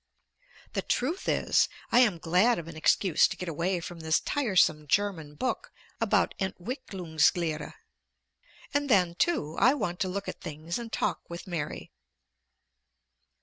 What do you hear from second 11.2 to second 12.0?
with Mary.